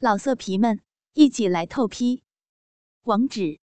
[0.00, 0.80] 老色皮们，
[1.14, 2.22] 一起来透批！
[3.02, 3.58] 网址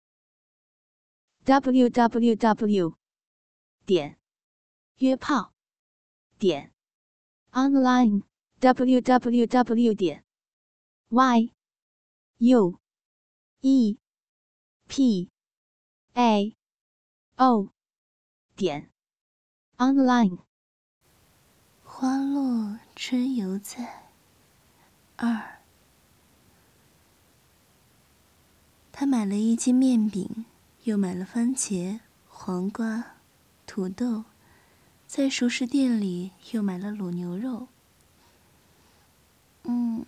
[1.45, 2.97] ：w w w
[3.85, 4.19] 点
[4.97, 5.53] 约炮
[6.39, 6.73] 点
[7.51, 8.23] online
[8.61, 10.25] w w w 点
[11.11, 11.53] y
[12.39, 12.81] u
[13.61, 13.99] e
[14.89, 15.31] p
[16.15, 16.57] a
[17.37, 17.69] o
[18.57, 18.91] 点
[19.77, 20.39] online。
[21.85, 24.11] 花落春犹在。
[25.17, 25.62] 二。
[28.93, 30.45] 他买了一斤面饼，
[30.85, 33.15] 又买了番茄、黄瓜、
[33.67, 34.25] 土豆，
[35.07, 37.69] 在熟食店里又买了卤牛肉。
[39.65, 40.05] 嗯，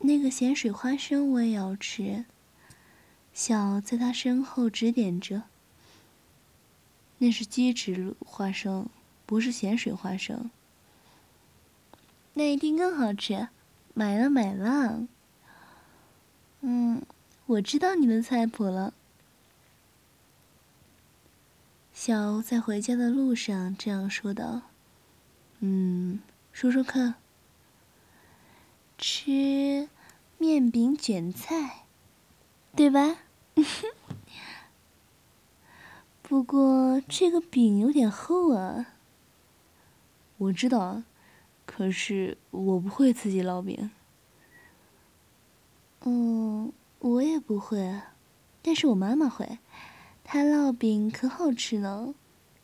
[0.00, 2.24] 那个咸水花生我也要吃。
[3.32, 5.44] 小在他身后指点着
[7.18, 8.88] ：“那是鸡汁花生，
[9.26, 10.50] 不是咸水花生。”
[12.34, 13.48] 那一定更好吃，
[13.94, 15.06] 买了买了。
[16.62, 17.00] 嗯。
[17.46, 18.94] 我知道你的菜谱了。
[21.92, 24.62] 小欧在回家的路上这样说道
[25.60, 26.20] ：“嗯，
[26.52, 27.16] 说说看。
[28.96, 29.90] 吃
[30.38, 31.84] 面饼卷菜，
[32.74, 33.18] 对吧？
[36.22, 38.94] 不过这个饼有点厚啊。
[40.38, 41.02] 我知道，
[41.66, 43.90] 可是我不会自己烙饼。
[46.06, 46.72] 嗯。”
[47.04, 48.00] 我也不会，
[48.62, 49.58] 但是我妈妈会，
[50.24, 52.14] 她烙饼可好吃呢，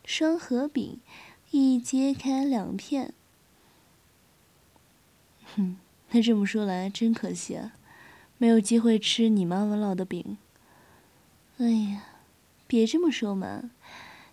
[0.03, 0.99] 双合饼，
[1.51, 3.13] 一揭开两片。
[5.55, 5.77] 哼，
[6.13, 7.75] 那这么说来真可惜啊，
[8.39, 10.39] 没有机会吃你妈妈烙的饼。
[11.59, 12.05] 哎呀，
[12.67, 13.71] 别这么说嘛，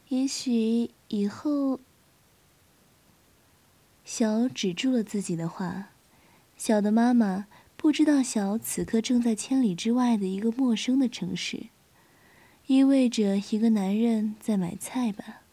[0.08, 1.82] 也许以后……
[4.06, 5.90] 小止住了自己的话，
[6.56, 7.48] 小的妈妈。
[7.78, 11.67] 不知道小此刻正在千里之外的一个陌生的城市，
[12.66, 15.44] 意味着一个男人在买菜吧？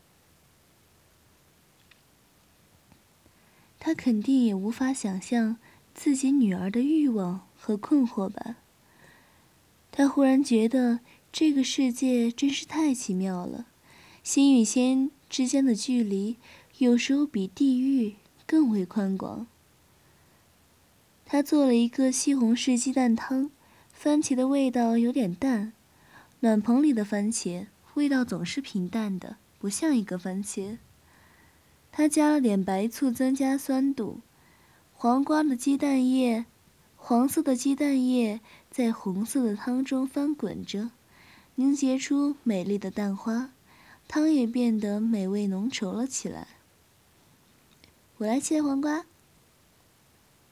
[3.78, 5.58] 他肯定也无法想象
[5.94, 8.56] 自己女儿的欲望和困惑吧？
[9.92, 13.66] 他忽然觉得这个世界真是太奇妙了，
[14.22, 16.38] 心与心之间的距离
[16.78, 19.46] 有时候比地狱更为宽广。
[21.34, 23.50] 他做了一个西红柿鸡蛋汤，
[23.92, 25.72] 番茄的味道有点淡。
[26.38, 30.78] 暖棚里的番茄味道总是平淡的，不像一个番茄。
[31.90, 34.20] 他加了点白醋增加酸度。
[34.92, 36.44] 黄瓜的鸡蛋液，
[36.94, 38.40] 黄色的鸡蛋液
[38.70, 40.92] 在红色的汤中翻滚着，
[41.56, 43.50] 凝结出美丽的蛋花，
[44.06, 46.46] 汤也变得美味浓稠了起来。
[48.18, 49.04] 我来切黄瓜。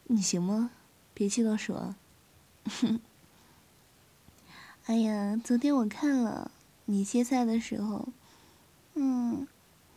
[0.04, 0.70] 你行吗？
[1.14, 1.96] 别气到手啊。
[4.86, 6.50] 哎呀，昨天我看了
[6.86, 8.08] 你切菜的时候，
[8.94, 9.46] 嗯，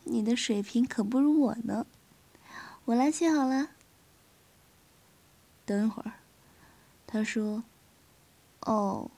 [0.04, 1.86] 你的水平可不如我呢。
[2.86, 3.70] 我来切好了。
[5.64, 6.12] 等一会儿，
[7.06, 7.64] 他说
[8.62, 9.10] ：“哦。”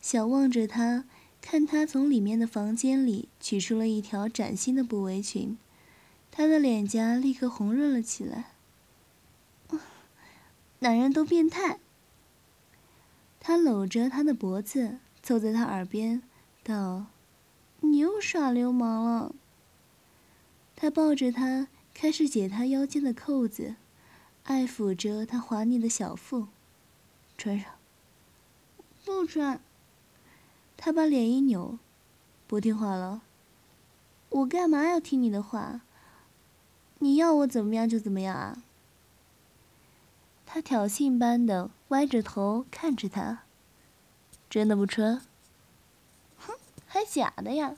[0.00, 1.06] 小望着他，
[1.40, 5.56] 看他从里面的房间里取出了一条崭新的布围裙，
[6.30, 8.53] 他的脸颊立刻红润了起来。
[10.84, 11.78] 男人都变态。
[13.40, 16.22] 他搂着她的脖子，凑在她耳边
[16.62, 17.06] 道
[17.80, 19.34] ：“你又耍流氓了。”
[20.76, 23.76] 他抱着她，开始解她腰间的扣子，
[24.42, 26.48] 爱抚着她滑腻的小腹。
[27.38, 27.70] 穿上。
[29.06, 29.58] 不穿。
[30.76, 31.78] 他把脸一扭，
[32.46, 33.22] 不听话了。
[34.28, 35.80] 我干嘛要听你的话？
[36.98, 38.62] 你要我怎么样就怎么样啊？
[40.54, 43.40] 他挑衅般的歪着头看着他。
[44.48, 45.20] 真的不穿？
[46.38, 46.54] 哼，
[46.86, 47.74] 还假的呀！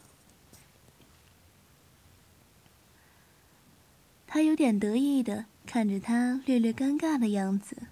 [4.27, 7.85] 他有点得意的看着他略略尴尬的样子。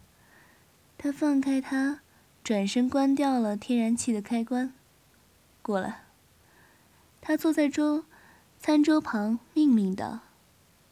[0.99, 2.01] 他放开他，
[2.43, 4.75] 转身关掉了天然气的开关。
[5.63, 6.05] 过来。
[7.23, 8.05] 他坐在桌
[8.61, 10.21] 餐桌旁，命令道：“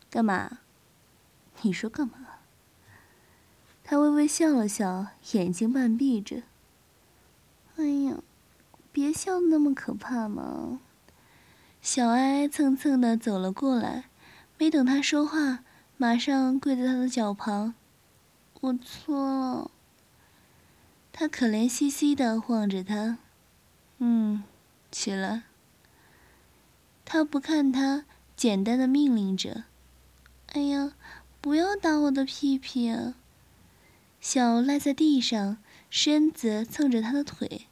[0.08, 0.60] 干嘛？
[1.60, 2.14] 你说干嘛？”
[3.84, 6.42] 他微微笑了笑，眼睛半闭着。
[7.76, 8.18] 哎呀，
[8.92, 10.80] 别笑那么可怕嘛！
[11.80, 14.04] 小哀蹭蹭的走了过来，
[14.56, 15.64] 没等他说话，
[15.96, 17.74] 马上跪在他的脚旁。
[18.60, 19.70] 我错了。
[21.10, 23.18] 他可怜兮兮的望着他。
[23.98, 24.44] 嗯，
[24.90, 25.42] 起来。
[27.04, 28.04] 他不看他，
[28.36, 29.64] 简单的命令着。
[30.52, 30.92] 哎呀，
[31.40, 33.14] 不要打我的屁屁啊！
[34.22, 35.56] 小赖在地上，
[35.90, 37.66] 身子蹭着他的腿。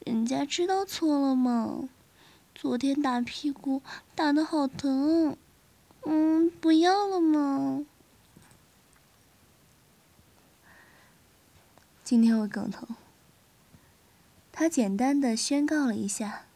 [0.00, 1.88] 人家知道错了吗？
[2.56, 3.80] 昨天打屁股
[4.16, 5.36] 打的好疼，
[6.04, 7.86] 嗯，不要了吗？
[12.02, 12.88] 今天会更疼。
[14.50, 16.46] 他简单的宣告了一下。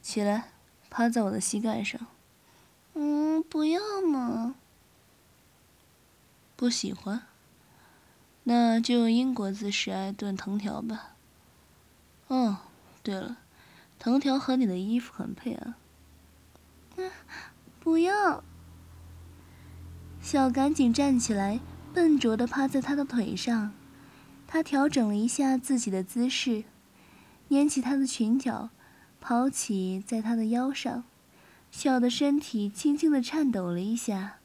[0.00, 0.52] 起来，
[0.88, 2.00] 趴在我的膝盖上。
[2.94, 4.54] 嗯，不要嘛。
[6.56, 7.26] 不喜欢？
[8.48, 11.16] 那就用英国姿势来炖藤条吧。
[12.28, 12.58] 哦，
[13.02, 13.38] 对了。
[13.98, 15.74] 藤条和你的衣服很配啊！
[17.80, 18.44] 不要！
[20.20, 21.58] 小赶紧站起来，
[21.92, 23.72] 笨拙的趴在他的腿上。
[24.46, 26.62] 他调整了一下自己的姿势，
[27.48, 28.70] 捻起他的裙角，
[29.20, 31.02] 抛起在他的腰上。
[31.72, 34.36] 小的身体轻轻的颤抖了一下，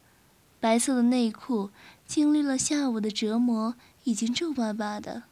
[0.59, 1.69] 白色的内裤
[2.07, 5.23] 经历了下午的折磨，已经皱巴巴的，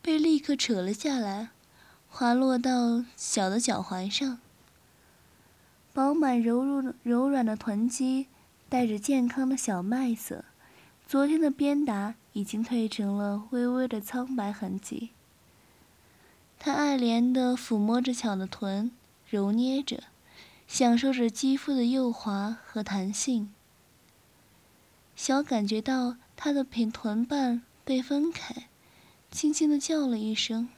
[0.00, 1.50] 被立刻扯了下来。
[2.08, 4.38] 滑落到小的脚踝上，
[5.92, 8.28] 饱满柔弱柔软的臀肌
[8.68, 10.44] 带着健康的小麦色，
[11.08, 15.10] 昨天的鞭打已经褪成了微微的苍白痕迹。
[16.60, 18.92] 他爱怜地抚摸着小的臀，
[19.28, 20.04] 揉捏着，
[20.68, 23.52] 享受着肌肤的幼滑和弹性。
[25.16, 28.68] 小感觉到他的臀臀瓣被分开，
[29.30, 30.68] 轻轻地叫了一声。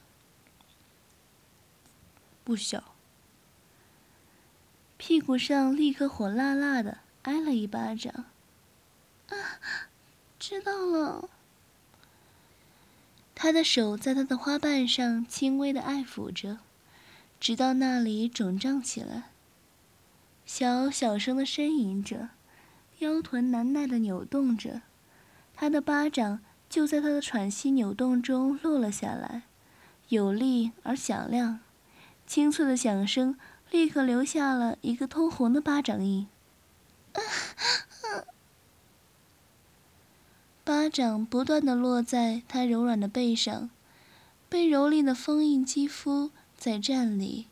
[2.43, 2.95] 不小，
[4.97, 8.25] 屁股上立刻火辣辣的挨了一巴掌。
[9.29, 9.35] 啊，
[10.37, 11.29] 知道了。
[13.35, 16.59] 他的手在他的花瓣上轻微的爱抚着，
[17.39, 19.29] 直到那里肿胀起来。
[20.45, 22.29] 小小声的呻吟着，
[22.99, 24.81] 腰臀难耐的扭动着，
[25.53, 26.39] 他的巴掌
[26.69, 29.43] 就在他的喘息扭动中落了下来，
[30.09, 31.59] 有力而响亮。
[32.25, 33.37] 清脆的响声
[33.71, 36.27] 立刻留下了一个通红的巴掌印。
[40.63, 43.69] 巴掌不断的落在他柔软的背上，
[44.49, 47.47] 被蹂躏的封印肌肤在站立。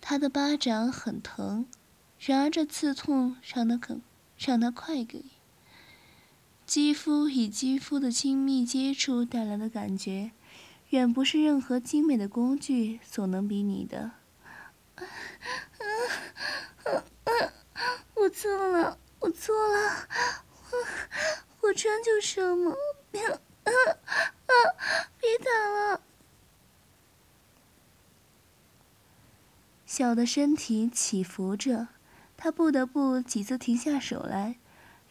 [0.00, 1.66] 他的巴掌很疼，
[2.20, 4.00] 然而这刺痛让他肯
[4.38, 5.24] 让他快给。
[6.68, 10.32] 肌肤与肌肤的亲密接触带来的感觉。
[10.90, 14.10] 远不是任何精美的工具所能比拟的。
[18.16, 20.08] 我错了，我错了，
[21.62, 22.76] 我我穿就什么，
[23.10, 23.22] 别
[25.38, 26.02] 打了。
[29.86, 31.88] 小的身体起伏着，
[32.36, 34.58] 他不得不几次停下手来，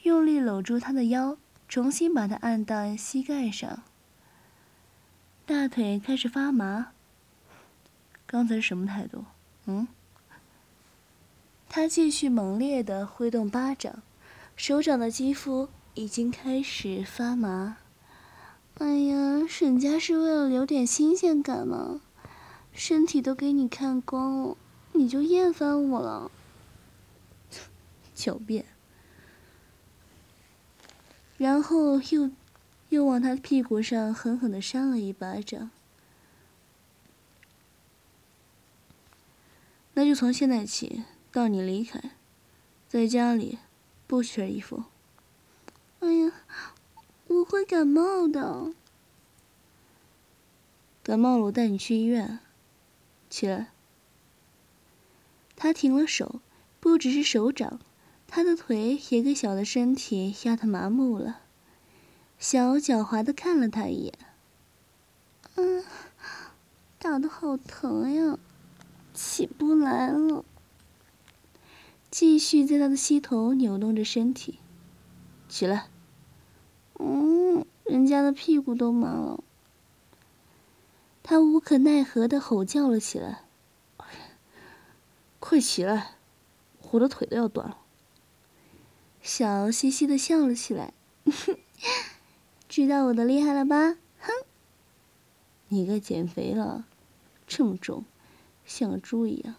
[0.04, 3.84] 用力搂住他的腰，重新把他按到膝盖上。
[5.46, 6.92] 大腿开始发麻。
[8.26, 9.26] 刚才什么态度？
[9.66, 9.88] 嗯？
[11.70, 14.02] 他继续猛烈的挥动巴掌，
[14.56, 17.78] 手掌的肌肤已经开始发麻。
[18.80, 22.02] 哎呀，沈家是为了留点新鲜感吗，
[22.72, 24.58] 身体都给你看光了，
[24.94, 26.32] 你就厌烦我了？
[28.16, 28.66] 狡辩。
[31.38, 32.32] 然后又。
[32.90, 35.72] 又往他屁股上狠狠的扇了一巴掌。
[39.94, 42.02] 那就从现在起到你离开，
[42.88, 43.58] 在家里
[44.08, 44.86] 不缺衣服。
[46.00, 46.32] 哎呀，
[47.28, 48.72] 我会感冒的。
[51.04, 52.40] 感冒了，我带你去医院。
[53.30, 53.72] 起来。
[55.58, 56.40] 他停了手，
[56.80, 57.82] 不只是手掌，
[58.28, 61.40] 他的腿也给小的身体压得麻木了。
[62.38, 64.14] 小狡猾的看了他一眼，
[65.56, 65.84] 嗯，
[67.00, 68.38] 打的好疼呀，
[69.14, 70.46] 起不来了。
[72.12, 74.60] 继续在他的膝头扭动着身体，
[75.50, 75.88] 起来。
[77.00, 79.44] 嗯，人家的屁股都麻了。
[81.24, 83.44] 他无可奈何的吼叫了起来
[85.40, 86.16] ：“快起来，
[86.92, 87.78] 我的腿都要断了。”
[89.22, 90.94] 小嘻嘻的笑了起来。
[92.70, 93.98] 知道我的厉害了吧？
[94.20, 94.32] 哼！
[95.70, 96.86] 你该减肥了，
[97.48, 98.06] 这么重，
[98.66, 99.56] 像个猪一样。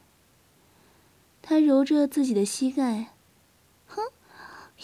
[1.42, 3.12] 他揉着自己的膝盖，
[3.86, 4.02] 哼，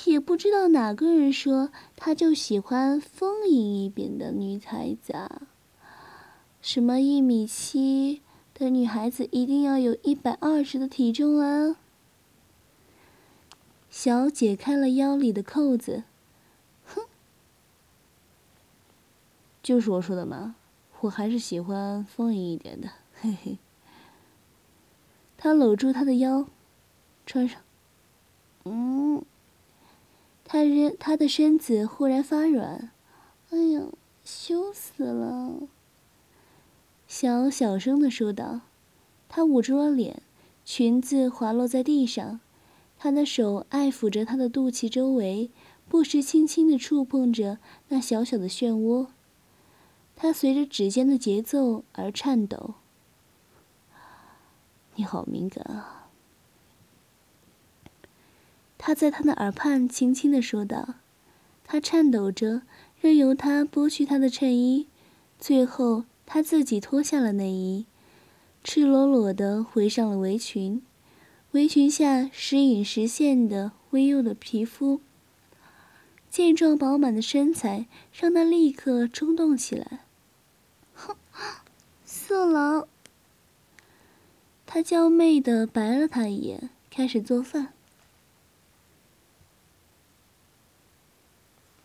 [0.05, 5.43] 也不知道哪个人说他就喜欢丰盈一点的女孩子啊？
[6.61, 8.23] 什么一米七
[8.55, 11.77] 的女孩子一定要有一百二十的体重啊？
[13.97, 16.03] 小解开了腰里的扣子。
[16.85, 17.05] 哼
[19.63, 20.57] 就是我说的嘛，
[21.03, 23.57] 我还是喜欢丰盈一点的，嘿嘿。
[25.37, 26.49] 他搂住她的腰，
[27.25, 27.61] 穿上。
[28.65, 29.25] 嗯，
[30.43, 32.91] 他人他的身子忽然发软，
[33.51, 33.83] 哎呀，
[34.25, 35.69] 羞死了。
[37.07, 38.63] 小小声的说道，
[39.29, 40.21] 他捂住了脸，
[40.65, 42.41] 裙子滑落在地上，
[43.05, 45.51] 他的手爱抚着她的肚脐周围，
[45.91, 47.59] 不时轻轻的触碰着
[47.89, 49.09] 那小小的漩涡。
[50.17, 52.77] 他随着指尖的节奏而颤抖。
[54.95, 56.09] 你好敏感啊！
[58.79, 60.95] 他在他的耳畔轻轻的说道。
[61.63, 62.63] 他颤抖着，
[62.99, 64.89] 任由他剥去他的衬衣，
[65.39, 67.85] 最后他自己脱下了内衣，
[68.63, 70.81] 赤裸裸的围上了围裙。
[71.55, 75.01] 围裙下时隐时现的微幼的皮肤，
[76.29, 80.01] 健壮饱满的身材，让他立刻冲动起来。
[80.95, 81.15] 哼，
[82.05, 82.89] 色狼！
[84.67, 87.73] 他娇媚的白了他一眼，开始做饭。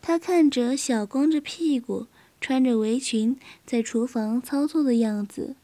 [0.01, 2.07] 他看着小光着屁股、
[2.41, 5.55] 穿着围裙在厨房操作的样子，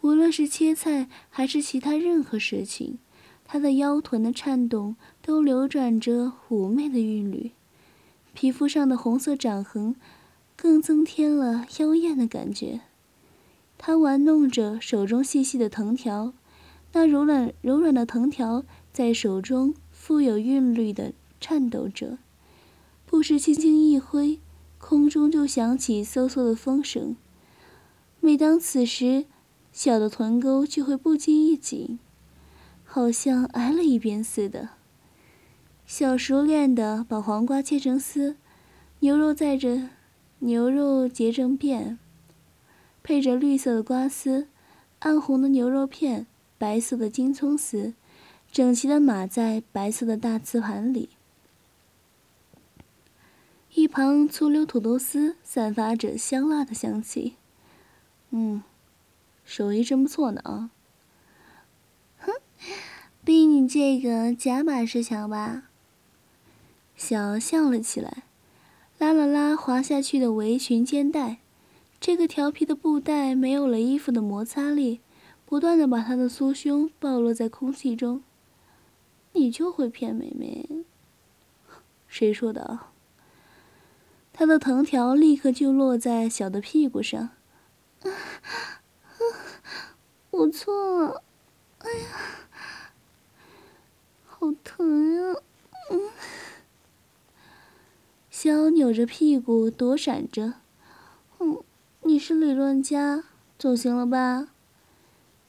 [0.00, 2.98] 无论是切菜还是其他任何事情，
[3.54, 7.52] 他的腰臀的颤动都流转着妩媚的韵律，
[8.32, 9.94] 皮肤上的红色掌痕
[10.56, 12.80] 更增添了妖艳的感觉。
[13.78, 16.32] 他玩弄着手中细细的藤条。
[16.94, 22.18] 那柔软柔软的藤条在手中富有韵律的颤抖着，
[23.06, 24.40] 不时轻轻一挥，
[24.78, 27.14] 空中就响起嗖嗖的风声。
[28.18, 29.26] 每当此时，
[29.70, 32.00] 小的臀沟就会不禁一紧，
[32.94, 34.68] 好像挨了一鞭似的。
[35.84, 38.36] 小熟练的把黄瓜切成丝，
[39.00, 39.88] 牛肉在着，
[40.38, 41.98] 牛肉结成片，
[43.02, 44.46] 配着绿色的瓜丝，
[45.00, 46.28] 暗红的牛肉片。
[46.56, 47.94] 白色的金葱丝，
[48.52, 51.08] 整齐的码在白色的大瓷盘里。
[53.74, 57.34] 一旁粗溜土豆丝散发着香辣的香气。
[58.30, 58.62] 嗯，
[59.44, 60.70] 手艺真不错呢啊！
[63.24, 65.64] 比你这个假把式强吧？
[66.96, 68.24] 小笑了起来，
[68.98, 71.38] 拉了拉滑下去的围裙肩带，
[71.98, 75.00] 这个调皮的布袋没有了衣服的摩擦力。
[75.46, 78.24] 不断的把他的酥胸暴露在空气中，
[79.34, 80.84] 你就会骗妹妹？
[82.08, 82.80] 谁说的？
[84.32, 87.30] 他的藤条立刻就落在小的屁股上。
[90.30, 91.22] 我错了，
[91.78, 92.06] 哎呀，
[94.44, 95.40] 好疼呀！
[95.90, 96.10] 嗯，
[98.30, 100.56] 肖扭着屁股躲闪着。
[101.38, 101.62] 嗯，
[102.02, 103.24] 你是理论家，
[103.58, 104.48] 总行了吧？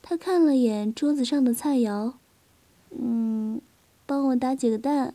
[0.02, 2.14] 他看了眼桌子上的菜肴，
[2.92, 3.60] 嗯，
[4.06, 5.14] 帮我打几个蛋。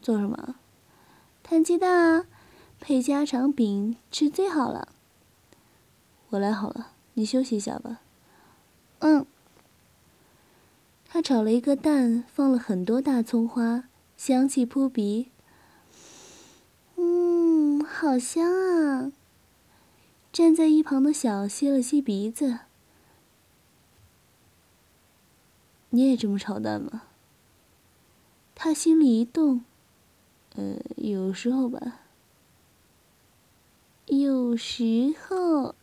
[0.00, 0.54] 做什么？
[1.42, 2.26] 摊鸡蛋啊，
[2.78, 4.86] 配家常饼吃最好了。
[6.30, 8.00] 我来好了，你休息一下吧。
[9.00, 9.26] 嗯。
[11.14, 13.84] 他炒了一个蛋，放了很多大葱花，
[14.16, 15.28] 香气扑鼻。
[16.96, 19.12] 嗯，好香啊！
[20.32, 22.58] 站在一旁的小吸了吸鼻子。
[25.90, 27.02] 你也这么炒蛋吗？
[28.56, 29.64] 他心里一动，
[30.56, 32.00] 呃，有时候吧。
[34.06, 35.76] 有时候，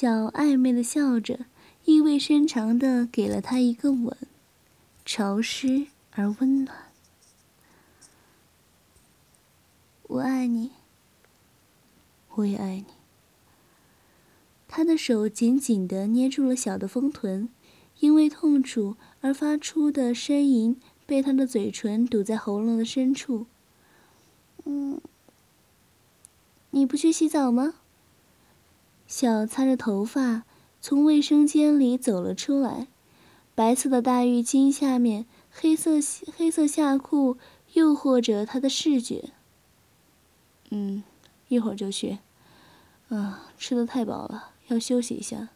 [0.00, 1.46] 小暧昧的笑着，
[1.84, 4.16] 意味深长的给了他一个吻，
[5.04, 6.92] 潮湿而温暖。
[10.04, 10.70] 我爱你，
[12.36, 12.84] 我也爱你。
[14.68, 17.48] 他的手紧紧的捏住了小的丰臀，
[17.98, 23.46] 因为痛楚而发出的呻吟被他的嘴唇堵在喉咙的深处。
[24.64, 25.00] 嗯，
[26.70, 27.74] 你不去洗澡吗？
[29.08, 30.44] 小擦着头发
[30.80, 32.86] 从卫生间里走了出来，
[33.54, 35.92] 白色的大浴巾下面黑色
[36.36, 37.38] 黑色下裤
[37.72, 39.30] 诱惑着他的视觉。
[40.70, 41.02] 嗯，
[41.48, 42.18] 一会儿就去。
[43.08, 44.50] 啊，吃的太饱了。
[44.68, 45.48] 要休息一下，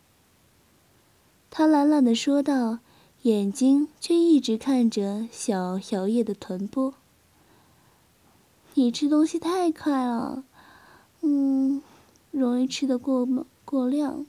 [1.50, 2.78] 他懒懒的说道，
[3.22, 6.94] 眼睛却一直看着小摇曳的臀部。
[8.72, 10.44] 你吃东西太快了，
[11.20, 11.82] 嗯，
[12.32, 14.26] 容易吃的过猛过量。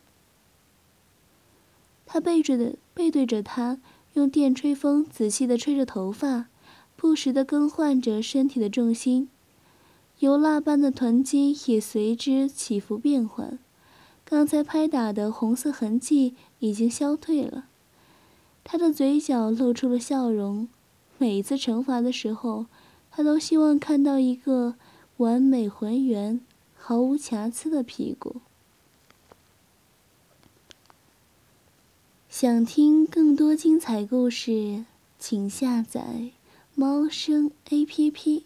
[2.05, 3.79] 他背着的背对着他，
[4.13, 6.45] 用电吹风仔细的吹着头发，
[6.95, 9.29] 不时的更换着身体的重心。
[10.19, 13.57] 油蜡般的臀肌也随之起伏变换。
[14.23, 17.65] 刚才拍打的红色痕迹已经消退了，
[18.63, 20.67] 他的嘴角露出了笑容。
[21.17, 22.67] 每一次惩罚的时候，
[23.11, 24.75] 他都希望看到一个
[25.17, 26.39] 完美浑圆、
[26.85, 28.41] 毫无瑕疵的屁股。
[32.27, 34.83] 想听更多精彩故事，
[35.17, 36.31] 请下载
[36.75, 38.45] 猫声 A P P。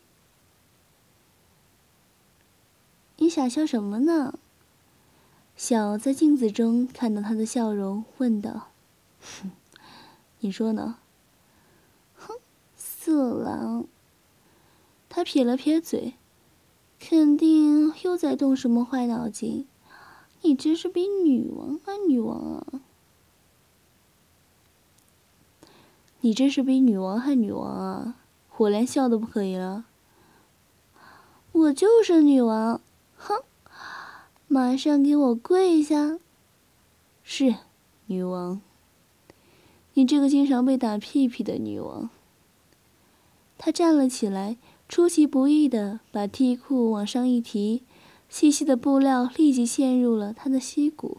[3.15, 4.38] 你傻笑什么呢？
[5.56, 8.67] 小在镜子中看到他的笑容，问道
[9.20, 9.50] ：“哼
[10.41, 11.00] 你说呢
[12.15, 12.36] ？”“哼，
[12.75, 13.88] 色狼。”
[15.10, 16.13] 他撇了撇嘴
[17.00, 19.68] ，“肯定又在动什么坏脑筋。
[20.42, 22.82] 你真是比女王还女王啊！
[26.22, 28.16] 你真是比女王还女王啊！
[28.58, 29.86] 我连笑都不可以了。
[31.51, 32.82] 我就是女王，
[33.18, 33.44] 哼！”
[34.50, 36.20] 马上给我跪下！
[37.22, 37.56] 是，
[38.06, 38.62] 女王。
[39.96, 42.10] 你这个经常被打屁屁的女王。
[43.58, 44.56] 她站了起来，
[44.89, 47.84] 出其不意的把 T 裤往上一提，
[48.29, 51.17] 细细的布料立即陷入了他的膝骨，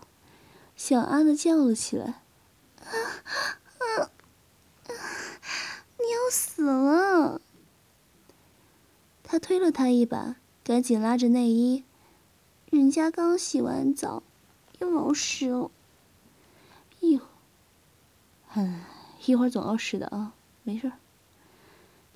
[0.75, 2.22] 小阿的叫了起来
[2.80, 2.88] ：“啊
[3.78, 4.90] 啊啊！
[5.98, 7.40] 你要死了！”
[9.22, 11.84] 他推了他一把，赶紧拉着内衣。
[12.70, 14.22] 人家刚洗完澡，
[14.78, 15.70] 又老湿了。
[17.00, 17.28] 一会儿，
[18.54, 18.87] 唉，
[19.26, 20.32] 一会儿总要湿的啊，
[20.62, 20.90] 没事。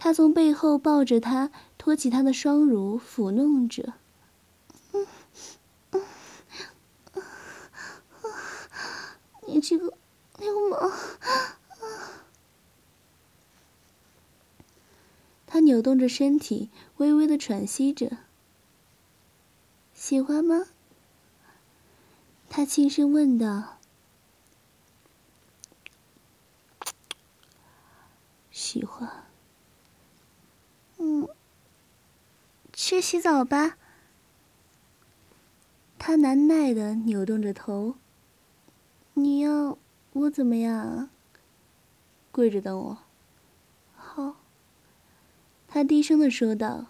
[0.02, 3.92] 他从背后抱着她，托起她的双乳，抚弄着。
[9.47, 9.97] 你这个
[10.40, 10.90] 流氓！
[15.47, 18.18] 他扭动着身体，微微的喘息着。
[19.94, 20.64] 喜欢吗？
[22.50, 23.78] 他轻声问道。
[28.50, 29.08] 喜欢。
[31.04, 31.28] 嗯，
[32.84, 33.76] 去洗澡吧。
[36.00, 37.95] 他难耐的扭动着头。
[39.14, 39.78] 你要
[40.14, 41.10] 我怎么样啊？
[42.32, 42.99] 跪着等我。
[43.95, 44.34] 好。
[45.68, 46.86] 他低声的说道。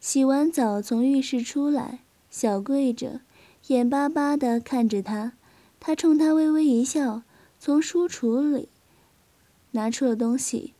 [0.00, 2.00] 洗完澡从浴室出来。
[2.30, 3.20] 小跪着，
[3.66, 5.34] 眼巴巴的看着他，
[5.78, 7.22] 他冲他微微一笑，
[7.60, 8.70] 从书橱里
[9.72, 10.72] 拿出了东西。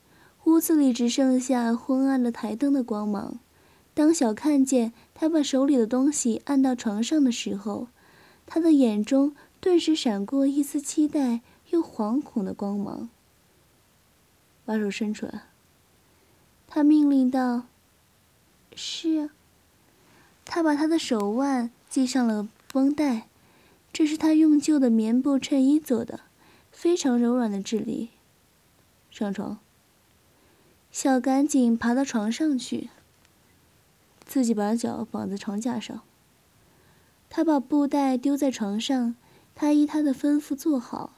[0.44, 3.38] 屋子里只剩下昏暗的台灯的光芒。
[3.94, 7.88] 当小看见他把手里的东西按到床上的时候，
[8.44, 13.08] 他的眼中顿时闪过一丝期待又惶恐的光芒。
[14.64, 15.44] 把手伸出来，
[16.66, 17.64] 他命令道
[18.74, 19.30] ：“是。”啊
[20.46, 23.28] 他把他的手腕系上了绷带，
[23.92, 26.20] 这是他用旧的棉布衬衣做的，
[26.70, 28.10] 非常柔软的质地。
[29.10, 29.58] 上床。
[30.92, 32.90] 小赶紧爬到床上去，
[34.24, 36.02] 自己把脚绑在床架上。
[37.28, 39.16] 他把布袋丢在床上，
[39.54, 41.16] 他依他的吩咐坐好。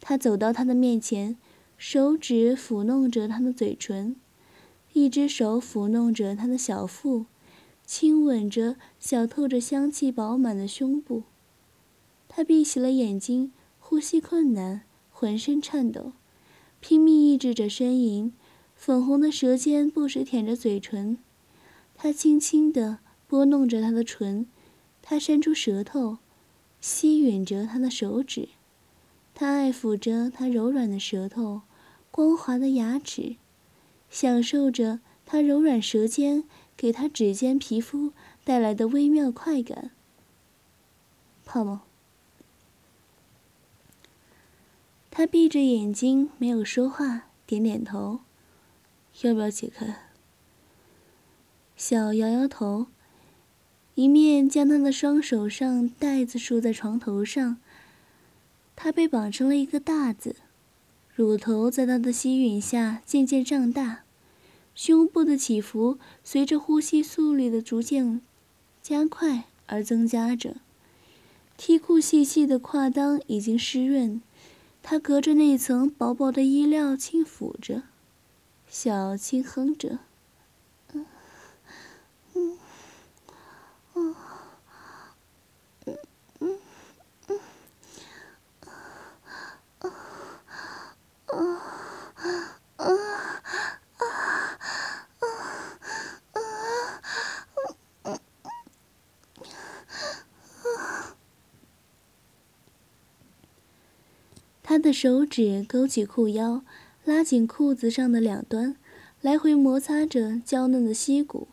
[0.00, 1.36] 他走到他的面前，
[1.76, 4.16] 手指抚弄着他的嘴唇，
[4.92, 7.26] 一只手抚弄着他的小腹。
[7.84, 11.22] 亲吻着小透着香气饱满的胸部，
[12.26, 16.10] 他闭起了眼睛，呼吸困难，浑身颤抖，
[16.80, 18.32] 拼命抑制着呻吟，
[18.74, 21.18] 粉红的舌尖不时舔着嘴唇。
[21.96, 24.46] 他轻轻地拨弄着她的唇，
[25.02, 26.18] 他伸出舌头，
[26.80, 28.50] 吸吮着她的手指，
[29.34, 31.62] 他爱抚着她柔软的舌头，
[32.10, 33.36] 光滑的牙齿，
[34.08, 36.44] 享受着她柔软舌尖。
[36.78, 38.12] 给他指尖皮肤
[38.44, 39.92] 带来的微妙快感。
[41.46, 41.84] 泡吗？
[45.10, 48.20] 他闭着眼睛，没有说话，点点头。
[49.22, 50.05] 要不要解开？
[51.76, 52.86] 小摇摇头，
[53.94, 57.58] 一面将他的双手上带子束在床头上。
[58.74, 60.36] 他被绑成了一个大字，
[61.14, 64.04] 乳头在他的吸吮下渐渐胀大。
[64.74, 68.20] 胸部的起伏随着呼吸速率的逐渐
[68.82, 70.56] 加快而增加着。
[71.58, 74.22] 梯裤细细的胯裆已经湿润，
[74.82, 77.82] 他隔着那层薄薄的衣料轻抚着，
[78.66, 79.98] 小轻哼着。
[104.68, 106.62] 他的手指勾起裤腰，
[107.04, 108.76] 拉紧裤子上的两端，
[109.20, 111.48] 来回摩擦着娇嫩的膝骨，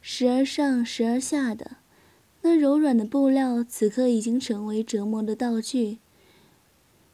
[0.00, 1.76] 时而上，时而下的。
[2.42, 5.98] 那柔软的布料此刻已经成为折磨的道具，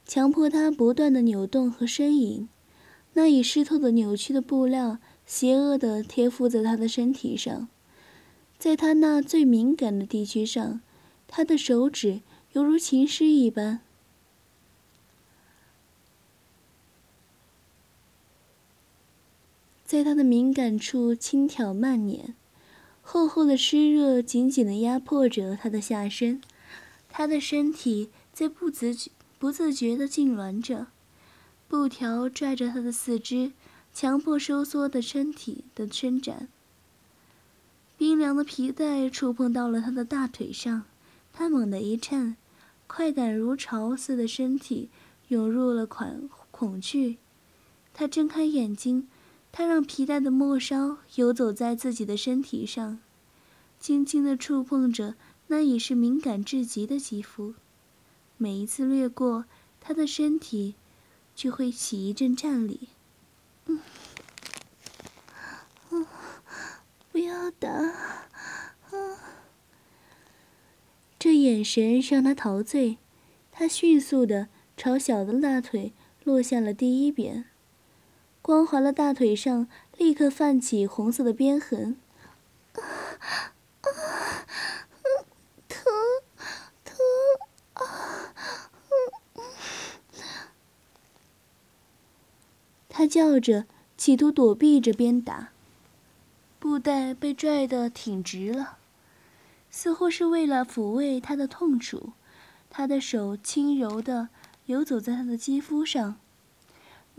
[0.07, 2.49] 强迫他不断的扭动和呻吟。
[3.12, 4.96] 那已湿透的扭曲的布料，
[5.27, 7.68] 邪恶的贴附在他的身体上，
[8.59, 10.81] 在他那最敏感的地区上，
[11.29, 13.81] 他的手指犹如琴师一般，
[20.01, 22.35] 在他的敏感处轻挑慢捻。
[23.03, 26.41] 厚厚的湿热紧紧地压迫着他的下身，
[27.11, 30.87] 他的身体在不自觉、不自觉地痉挛着，
[31.69, 33.53] 布条拽着他的四肢，
[33.93, 36.49] 强迫收缩的身体的伸展。
[37.99, 40.85] 冰凉的皮带触碰到了他的大腿上，
[41.35, 42.37] 他猛地一颤，
[42.87, 44.89] 快感如潮似的，身体
[45.29, 47.19] 涌入了恐恐惧。
[47.93, 49.07] 他睁开眼睛。
[49.53, 53.01] 他让皮带的末梢游走在自己的身体上，
[53.79, 55.15] 轻轻地触碰着
[55.49, 57.55] 那已是敏感至极的肌肤。
[58.37, 59.45] 每一次掠过，
[59.81, 60.77] 他的身体
[61.35, 62.89] 就会起一阵颤栗。
[63.67, 63.81] 嗯，
[67.11, 67.69] 不要打，
[68.93, 69.17] 嗯。
[71.19, 72.97] 这眼神让他陶醉，
[73.51, 75.93] 他迅速地朝小的大腿
[76.25, 77.45] 落下了第一鞭。
[78.51, 81.97] 光滑的大腿上立刻泛起红色的鞭痕，
[82.73, 82.83] 啊
[83.81, 84.45] 啊，
[85.69, 85.85] 疼
[86.85, 86.97] 疼
[87.75, 88.35] 啊！
[92.89, 95.51] 他叫着，企图躲避着鞭打。
[96.59, 98.79] 布袋被拽得挺直了，
[99.71, 102.15] 似乎是为了抚慰他的痛楚。
[102.69, 104.31] 他的手轻柔地
[104.67, 106.17] 游走在他的肌肤上。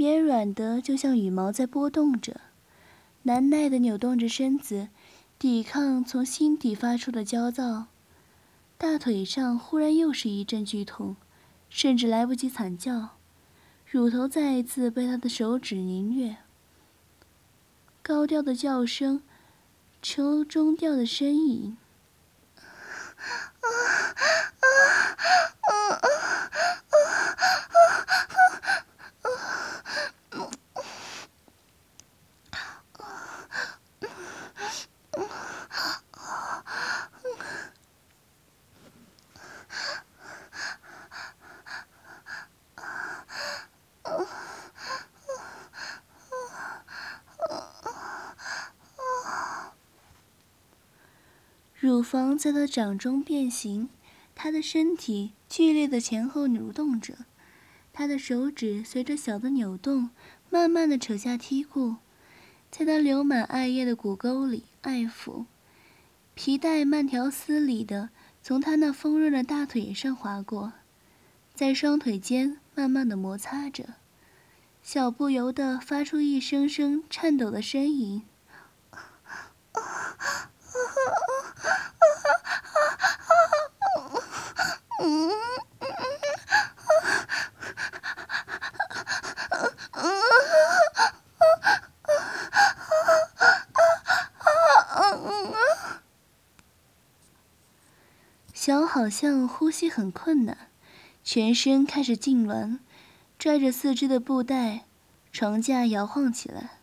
[0.01, 2.41] 绵软的，就像羽毛在波动着，
[3.21, 4.87] 难耐的扭动着身子，
[5.37, 7.85] 抵抗从心底发出的焦躁。
[8.79, 11.17] 大腿上忽然又是一阵剧痛，
[11.69, 13.09] 甚至来不及惨叫，
[13.85, 16.37] 乳头再一次被他的手指凌虐。
[18.01, 19.21] 高调的叫声，
[20.01, 21.77] 成中调的呻吟。
[51.91, 53.89] 乳房在他掌中变形，
[54.33, 57.25] 他的身体剧烈的前后扭动着，
[57.91, 60.09] 他的手指随着小的扭动，
[60.49, 61.97] 慢慢的扯下梯裤，
[62.71, 65.43] 在他流满艾叶的骨沟里爱抚，
[66.33, 68.07] 皮带慢条斯理的
[68.41, 70.71] 从他那丰润的大腿上划过，
[71.53, 73.95] 在双腿间慢慢的摩擦着，
[74.81, 78.23] 小不由得发出一声声颤抖的呻吟。
[98.53, 100.57] 小好像呼吸很困难，
[101.23, 102.79] 全身开始痉挛，
[103.37, 104.85] 拽着四肢的布带，
[105.31, 106.79] 床架摇晃起来。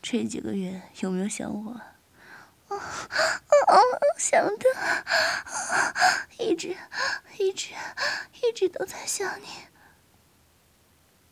[0.00, 1.72] 这几个月有没有想我？
[1.72, 2.76] 啊
[3.66, 3.76] 啊！
[4.16, 4.64] 想的，
[6.38, 6.74] 一直，
[7.38, 7.74] 一直，
[8.42, 9.44] 一直都在想你。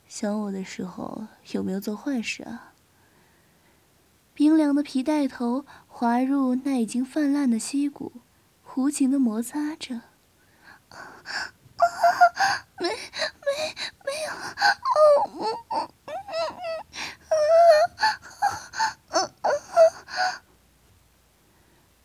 [0.07, 2.75] 想我的时候有没有做坏事啊？
[4.35, 8.13] 冰凉的皮带头滑入那已经泛滥的溪谷，
[8.77, 10.03] 无情的摩擦着。
[10.89, 11.25] 啊！
[12.81, 12.95] 没没
[14.05, 14.33] 没有！
[14.95, 14.99] 哦
[15.39, 15.91] 哦哦！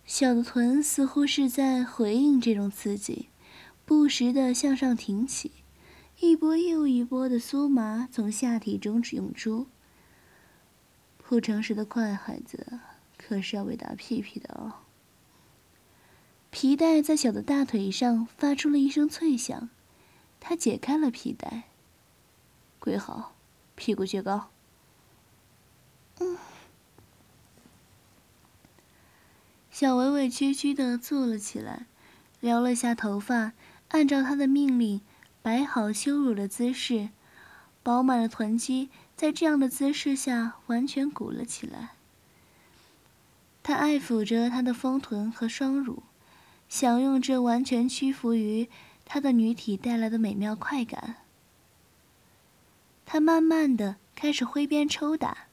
[0.05, 3.29] 小的臀似乎是在回应这种刺激，
[3.85, 5.51] 不时的向上挺起，
[6.19, 9.67] 一波又一波的酥麻从下体中涌出。
[11.17, 12.79] 不诚实的坏孩子，
[13.17, 14.73] 可是要被打屁屁的哦。
[16.51, 19.69] 皮带在小的大腿上发出了一声脆响，
[20.39, 21.63] 他解开了皮带。
[22.79, 23.35] 跪好，
[23.75, 24.49] 屁股撅高。
[26.19, 26.37] 嗯。
[29.69, 31.85] 小委委屈屈的坐了起来，
[32.39, 33.53] 撩了下头发，
[33.89, 35.01] 按照他的命令，
[35.41, 37.09] 摆好羞辱的姿势，
[37.83, 41.91] 饱满的臀肌在这样的姿势下完全鼓了起来。
[43.61, 46.03] 他爱抚着她的丰臀和双乳，
[46.69, 48.69] 享用这完全屈服于
[49.03, 51.15] 他的女体带来的美妙快感。
[53.05, 55.47] 他慢慢的开始挥鞭抽打，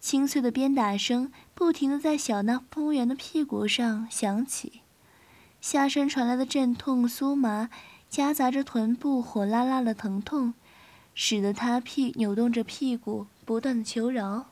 [0.00, 4.80] 清脆的鞭打声不停的在小那丰圆的屁股上响起，
[5.60, 7.68] 下身传来的阵痛酥麻，
[8.08, 10.54] 夹杂着臀部火辣辣的疼痛，
[11.14, 14.46] 使得他屁扭动着屁股，不断的求饶。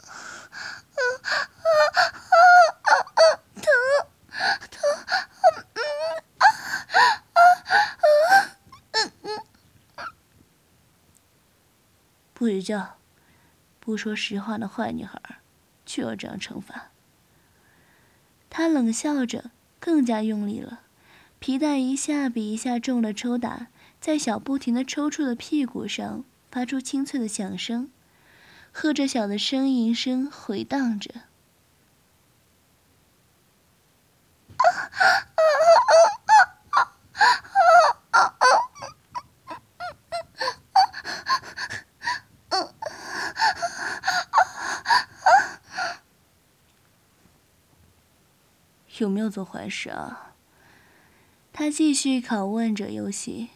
[12.40, 12.96] 不许叫！
[13.80, 15.20] 不说实话的坏女孩，
[15.84, 16.86] 就要这样惩罚。
[18.48, 20.80] 他冷笑着，更加用力了，
[21.38, 23.66] 皮带一下比一下重的抽打，
[24.00, 27.90] 在小不停的抽搐的屁股上发出清脆的响声，
[28.72, 31.10] 喝着小的呻吟声回荡着。
[49.00, 50.34] 有没有做坏事啊？
[51.54, 53.48] 他继续拷问着游戏。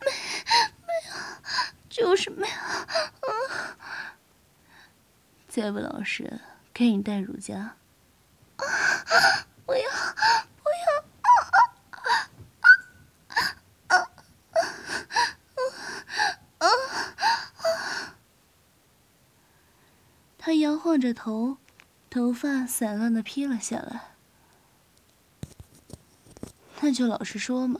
[0.00, 0.12] 没，
[0.86, 1.14] 没有，
[1.88, 2.54] 就是没有。
[5.48, 6.42] 再不老实，
[6.74, 7.76] 给你带乳夹。
[9.64, 9.80] 不要，
[10.62, 11.02] 不要！
[20.38, 21.56] 他摇晃着头。
[22.16, 24.14] 头发散乱的披了下来，
[26.80, 27.78] 那就老实说嘛。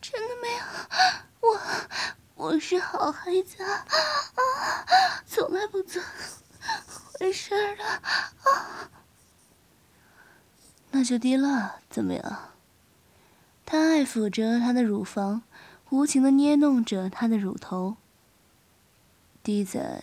[0.00, 0.64] 真的没有，
[1.40, 1.60] 我
[2.34, 3.86] 我是好孩子，啊，
[5.24, 7.84] 从来不做坏事的。
[7.84, 8.90] 啊，
[10.90, 12.50] 那就低了，怎么样？
[13.64, 15.42] 他爱抚着她的乳房，
[15.90, 17.98] 无情的捏弄着她的乳头，
[19.44, 20.02] 滴在。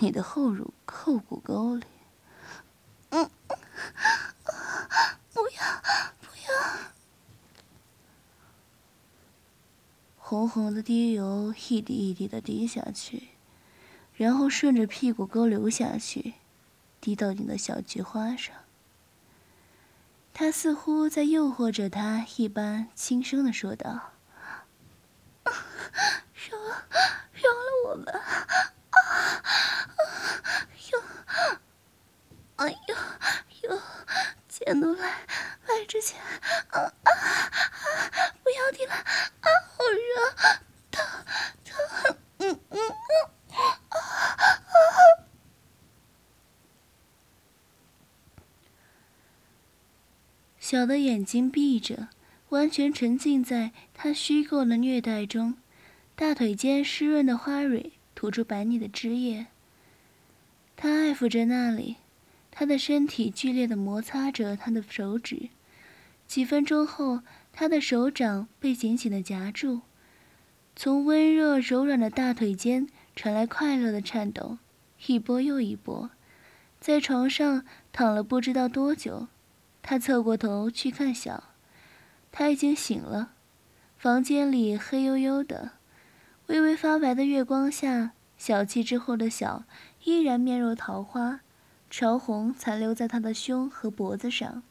[0.00, 1.84] 你的后乳后骨沟里，
[3.10, 3.28] 嗯，
[5.34, 5.82] 不要
[6.20, 6.54] 不要！
[10.16, 13.28] 红红的滴油一滴一滴的滴下去，
[14.14, 16.34] 然后顺着屁股沟流下去，
[17.00, 18.54] 滴到你的小菊花上。
[20.32, 24.12] 他似乎在诱惑着他一般，轻声的说道
[25.42, 26.86] ：“饶了，
[27.32, 28.12] 饶了我吧。”
[32.56, 32.94] 哎呦
[33.70, 33.80] 呦，
[34.48, 35.08] 钱都来
[35.68, 36.20] 来之前，
[36.70, 37.12] 啊啊啊！
[38.42, 40.10] 不要停了，啊，好热，
[40.90, 41.06] 疼
[41.64, 42.80] 疼，嗯嗯嗯，
[43.90, 43.96] 啊啊！
[50.58, 52.08] 小的眼睛闭着，
[52.48, 55.58] 完全沉浸在他虚构的虐待中，
[56.16, 59.46] 大腿间湿润的花蕊吐出白腻的汁液。
[60.74, 61.98] 他爱抚着那里。
[62.50, 65.50] 他的身体剧烈的摩擦着他的手指，
[66.26, 67.20] 几分钟后，
[67.52, 69.82] 他的手掌被紧紧的夹住，
[70.74, 74.58] 从温热柔软的大腿间传来快乐的颤抖，
[75.06, 76.10] 一波又一波。
[76.80, 79.28] 在床上躺了不知道多久，
[79.80, 81.44] 他侧过头去看小，
[82.32, 83.34] 他已经醒了。
[83.96, 85.74] 房间里黑黝黝的，
[86.48, 89.64] 微微发白的月光下，小气之后的小
[90.04, 91.40] 依然面若桃花。
[91.90, 94.62] 潮红残留在他的胸和脖子上，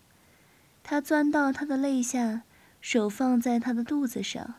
[0.83, 2.43] 他钻到他的肋下，
[2.81, 4.55] 手放在他的肚子上。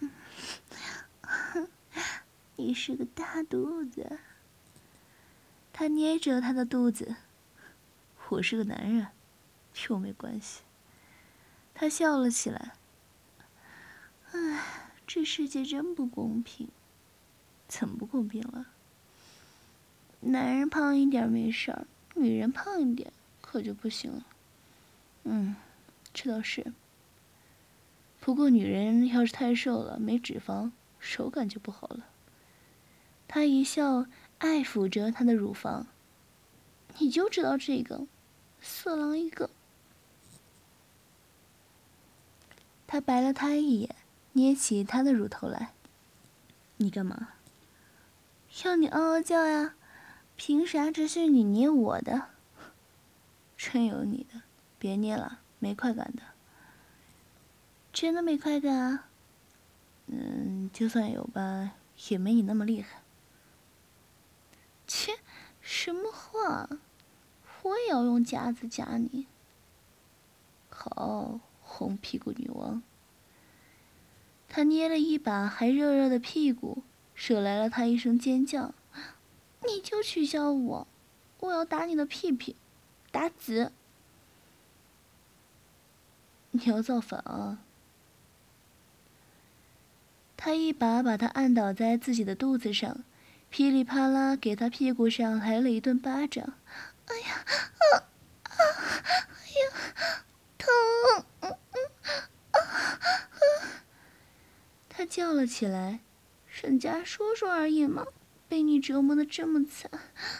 [2.56, 4.18] 你是个大肚子。
[5.72, 7.16] 他捏着他的肚子。
[8.28, 9.08] 我是个男人，
[9.88, 10.62] 又没关系。
[11.74, 12.72] 他笑了起来。
[14.32, 14.81] 唉，
[15.14, 16.70] 这世界真不公平。
[17.68, 18.68] 怎么不公平了？
[20.20, 24.24] 男人胖一点没事儿，女人胖一点可就不行了。
[25.24, 25.54] 嗯，
[26.14, 26.72] 这倒是。
[28.20, 32.06] 不过女人要是太瘦了，没脂肪，手感就不好了。
[33.28, 34.06] 他一笑，
[34.38, 35.86] 爱抚着她的乳房。
[36.96, 38.06] 你就知道这个，
[38.62, 39.50] 色狼一个。
[42.86, 43.94] 他白了他一眼，
[44.32, 45.74] 捏起他的乳头来。
[46.78, 47.28] 你干嘛？
[48.64, 49.74] 要你嗷嗷叫呀！
[50.36, 52.28] 凭啥只是你捏我的？
[53.56, 54.42] 真有你的，
[54.78, 56.22] 别捏了，没快感的。
[57.92, 59.08] 真的没快感啊？
[60.06, 61.72] 嗯，就算有吧，
[62.08, 63.02] 也没你那么厉害。
[64.86, 65.12] 切，
[65.60, 66.68] 什么话？
[67.62, 69.26] 我也要用夹子夹你。
[70.68, 72.82] 好，红屁股女王。
[74.54, 76.82] 他捏了一把还热热的屁股，
[77.16, 78.74] 惹来了他一声尖叫
[79.66, 80.86] ：“你就取笑我，
[81.40, 82.54] 我要打你的屁屁，
[83.10, 83.72] 打紫！
[86.50, 87.60] 你要造反啊！”
[90.36, 93.02] 他一把把他按倒在自己的肚子上，
[93.48, 96.52] 噼里啪啦给他屁股上来了一顿巴掌。
[97.06, 97.42] 哎呀，
[97.78, 98.04] 啊
[98.42, 98.52] 啊！
[99.32, 99.62] 哎呀，
[100.58, 100.68] 疼！
[101.40, 101.80] 嗯嗯
[102.50, 102.60] 啊啊！
[105.02, 105.98] 他叫了起来
[106.62, 108.06] ：“人家说说而已嘛，
[108.48, 109.90] 被你折磨的这么惨，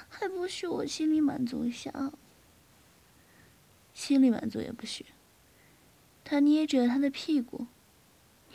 [0.09, 2.13] 还不许我心里满足一下？
[3.93, 5.07] 心里满足也不许。”
[6.23, 7.67] 他捏着他的屁股：“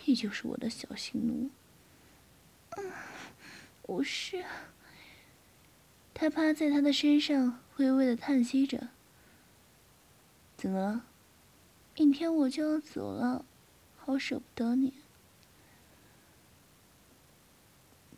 [0.06, 1.50] 你就是我的小性奴。”
[2.78, 2.90] 嗯，
[3.82, 4.46] 不是。
[6.14, 7.60] 他趴在他的身上。
[7.76, 8.88] 微微的叹息着，
[10.56, 11.06] 怎么了？
[11.98, 13.46] 明天我就要走了，
[13.98, 14.94] 好舍不得你。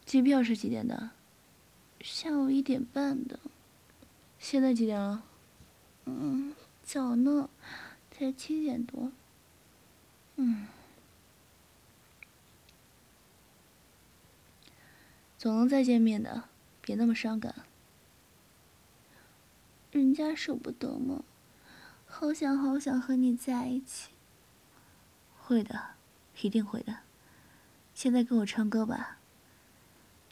[0.09, 1.11] 机票是几点的？
[2.01, 3.39] 下午一点半的。
[4.39, 5.23] 现在几点了？
[6.05, 7.47] 嗯，早呢，
[8.09, 9.11] 才七点多。
[10.37, 10.65] 嗯，
[15.37, 16.45] 总能再见面的，
[16.81, 17.53] 别那么伤感。
[19.91, 21.23] 人家舍不得吗？
[22.07, 24.09] 好想好想和你在一起。
[25.39, 25.91] 会的，
[26.41, 27.01] 一定会的。
[27.93, 29.18] 现在跟我唱歌吧。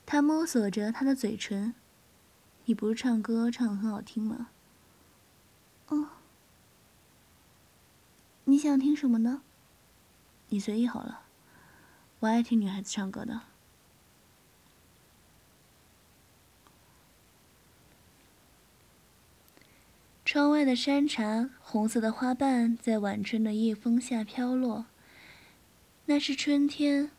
[0.07, 1.75] 他摸索着他的嘴唇。
[2.65, 4.49] 你不是唱歌唱的很好听吗？
[5.89, 6.07] 哦。
[8.45, 9.41] 你想听什么呢？
[10.47, 11.23] 你随意好了。
[12.21, 13.41] 我爱听女孩子唱歌的。
[20.23, 24.85] 窗外的山茶，红色的花瓣在晚春的夜风下飘落。
[26.05, 27.11] 那是春天。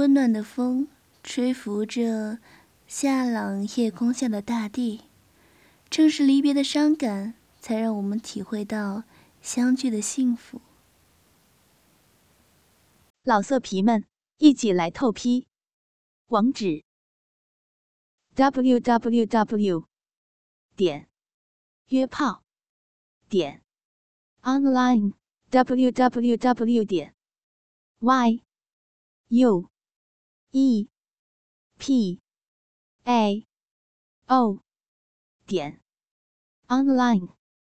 [0.00, 0.88] 温暖的风
[1.22, 2.38] 吹拂着
[2.86, 5.02] 夏朗夜空下的大地。
[5.90, 9.04] 正是离别的伤感，才让我们体会到
[9.42, 10.62] 相聚的幸福。
[13.24, 14.06] 老色皮们，
[14.38, 15.46] 一起来透批！
[16.28, 16.82] 网址
[18.34, 19.84] ：w w w
[20.74, 21.10] 点
[21.88, 22.42] 约炮
[23.28, 23.62] 点
[24.40, 25.12] online
[25.50, 27.14] w w w 点
[27.98, 28.40] y
[29.28, 29.68] u
[30.52, 30.88] e
[31.78, 32.20] p
[33.04, 33.46] a
[34.28, 34.60] o
[35.46, 35.80] 点
[36.68, 37.39] online。